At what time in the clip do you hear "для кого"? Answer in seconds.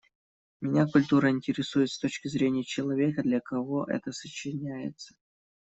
3.21-3.85